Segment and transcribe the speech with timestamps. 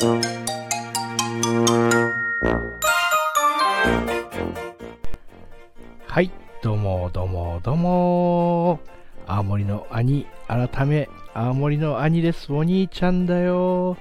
[0.00, 0.06] は
[6.20, 6.30] い、
[6.62, 8.78] どうもどうもどうも。
[9.26, 12.52] 青森の兄、改め、青森の兄です。
[12.52, 13.96] お兄ちゃんだよ。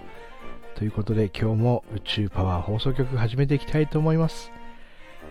[0.76, 4.52] ということで、今日も宇宙パワー放送局始めていきたいと思います。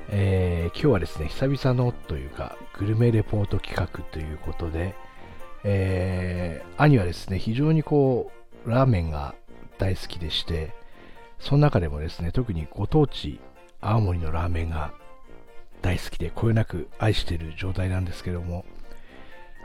[0.08, 4.96] えー今日はですね、久々のというか、グルメレポート企画ということで、
[5.62, 8.32] えー兄はですね、非常にこ
[8.66, 9.36] う、ラーメンが
[9.78, 10.74] 大好きでして、
[11.38, 13.40] その中でもですね、特にご当地、
[13.80, 14.92] 青森のラーメンが
[15.82, 18.64] 大好きで、こよなく愛している状態なんですけども、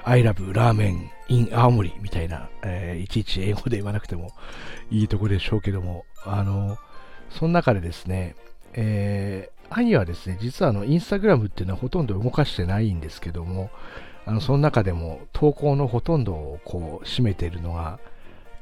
[0.03, 4.31] I love ラーメン in 青森みたいな、えーいちいち英語で言わなくても
[4.89, 6.77] いいとこでしょうけども、あの、
[7.29, 8.35] その中でですね、
[8.73, 13.69] えー兄はですね、実はあの、インスタグラムっていうのはほとんど動かしてないんですけども、
[14.25, 17.99] あの、その中でも投稿のほとんどをこう、占めているのが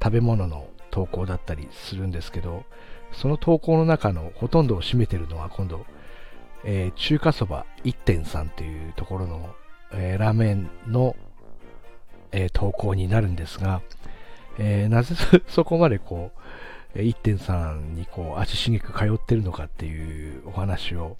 [0.01, 2.63] 食べ物の投稿だったりするんですけど、
[3.11, 5.85] その投稿の中のほとんどを占めてるのは今度、
[6.63, 9.55] えー中華そば1.3というところの、
[9.93, 11.15] えーラーメンの、
[12.31, 13.81] えー投稿になるんですが、
[14.57, 15.15] えなぜ
[15.47, 16.31] そこまでこ
[16.95, 21.17] う、1.3にこう足しげく通ってるのかっていうお話を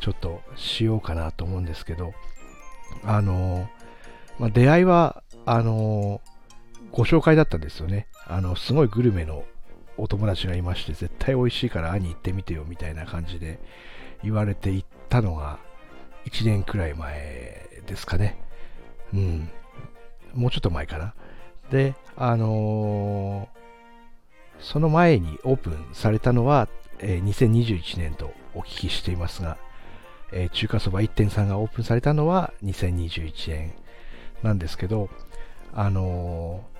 [0.00, 2.14] ちょっとしようかなと思うんですけど、
[3.04, 3.68] あの
[4.38, 6.20] まあ、出会いは、あの
[6.92, 8.06] ご紹介だったんですよね。
[8.28, 9.44] あの、すごいグルメの
[9.96, 13.58] お友達がいまして、絶対美味しいから兄行ってみてよみたいな感じで
[14.22, 15.58] 言われて行ったのが
[16.26, 18.38] 1年くらい前ですかね。
[19.12, 19.48] うん。
[20.34, 21.14] もうちょっと前かな。
[21.70, 23.58] で、あのー
[24.60, 26.68] その前にオープンされたのは、
[26.98, 29.56] えー2021年とお聞きしていますが、
[30.32, 33.72] えー中華そば1.3がオープンされたのは2021年
[34.42, 35.08] なんですけど、
[35.72, 36.77] あのー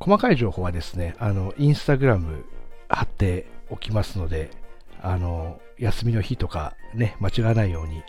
[0.00, 2.44] 細かい情報はですね、あの、インスタグラム
[2.88, 4.50] 貼っておきますので、
[5.00, 8.02] あの、休みの日とかね、間違わないように、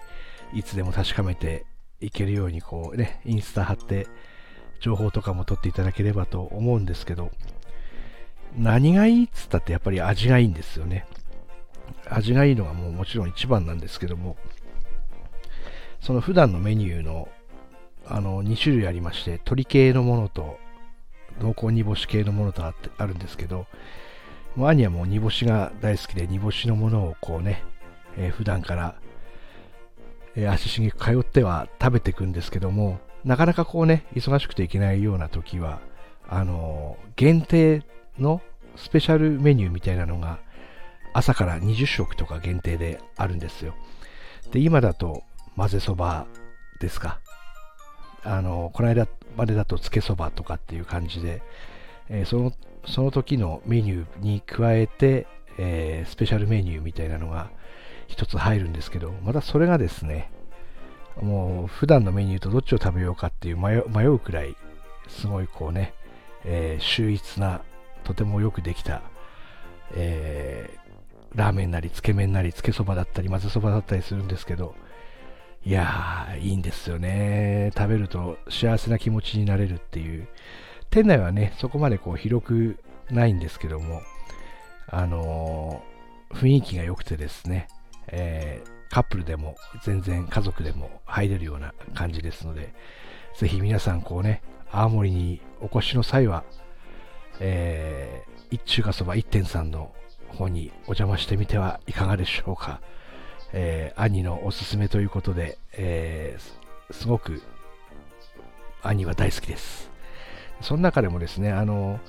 [0.53, 1.65] いつでも確かめて
[1.99, 4.07] いけるように、こうね、インスタ貼って、
[4.79, 7.31] 情報とかも取っていただければと思うんですけど、
[8.57, 11.05] 何がいいっつったってやっぱり味がいいんですよね。
[12.07, 14.37] 味がいいのがもうもちろん一番なんですけども、
[16.01, 17.29] その普段のメニューの
[18.05, 20.57] あの2種類ありまして、鶏系のものと
[21.41, 23.67] 濃厚煮干し系のものとあってあるんですけど、
[24.55, 27.63] もう兄はもう煮干しが大好きで、煮干しのものをこうね、
[28.17, 28.95] えー普段から、
[30.35, 35.79] えー足しげく通っては食べていくんですけども、なかなかこうね、忙しくていけないような時は、
[36.27, 37.83] あのー限定
[38.17, 38.41] の
[38.75, 40.39] スペシャルメニューみたいなのが、
[41.13, 43.75] 朝から20食とか限定であるんですよ。
[44.51, 45.23] で、今だと
[45.55, 46.27] 混ぜそば
[46.79, 47.19] ですか。
[48.23, 51.41] あの、この間までだとつけそばとかっていう感じで、
[52.09, 52.53] えーその、
[52.85, 57.49] その時のメニューに加えて、えースペシャルメニューみたいなのが
[58.07, 60.31] 一つ入るんですけど、またそれがですね、
[61.21, 64.55] もう普段のメニューとどっちを食べようかっていう迷うくらい、
[65.07, 65.93] すごいこうね、
[66.45, 67.61] えー秀逸な、
[68.03, 69.01] とてもよくできた、
[69.95, 70.79] えー
[71.35, 74.73] ラーメンなり、つけ麺なり、つけそばだったり、混ぜそばだったりするんですけど、
[75.65, 77.71] いやー、いいんですよね。
[77.77, 80.27] 食べると幸せな気持ちになれるっていう。
[80.89, 82.79] 店内はね、そこまでこう広く
[83.11, 84.01] ないんですけども、
[84.87, 85.89] あのー
[86.29, 87.67] 雰囲気が良くてですね、
[88.07, 92.73] えーカップルでも全然家族でも入れるような感じですので、
[93.37, 96.43] ぜひ皆さんこうね、青森にお越しの際は、
[97.39, 99.93] えー、一中華そば1.3の
[100.27, 102.81] 方にお邪魔してみてはいかがでしょうか。
[103.53, 107.41] えー兄のおすすめということで、えーすごく
[108.81, 109.89] 兄は大好きです。
[110.61, 111.99] その中でもですね、あの、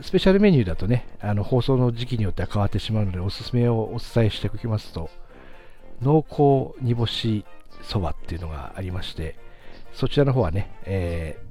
[0.00, 5.10] スペシャルメニューだとね、あの放送の時期によっては変わってしまうので、おすすめをお伝えしておきますと、
[6.02, 7.44] 濃厚煮干し
[7.82, 9.36] そばっていうのがありまして、
[9.92, 11.46] そちらの方はね、えー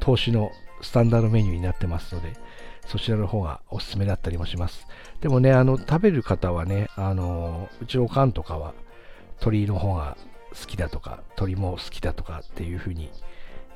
[0.00, 2.32] 投資のスタンダードメニューになってますので、
[2.86, 4.86] そちらの方がおすすめだったりもします。
[5.20, 8.74] でもね、あの、食べる方はね、あの、うちおかんとかは、
[9.40, 10.16] 鶏の方が
[10.50, 13.10] 好きだとか、鶏も好きだとかっていう風に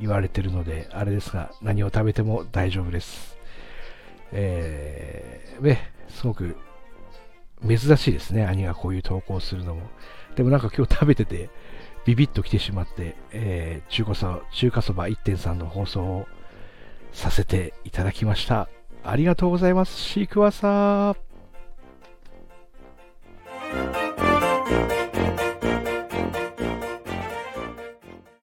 [0.00, 3.38] 言われてるので、あれですが、何を食べても大丈夫です。
[4.32, 6.56] えー、ね、すごく
[7.66, 9.82] 珍しいですね、兄がこういう投稿するのも。
[10.36, 11.50] でもなんか今日食べてて、
[12.04, 16.26] ビビッと来てしまって、えー中華そ中華そば1.3の放送を
[17.12, 18.68] させていただきました。
[19.04, 19.96] ありがとうございます。
[20.00, 21.33] シークワーサー。